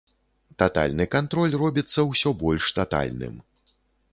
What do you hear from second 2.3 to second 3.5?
больш татальным.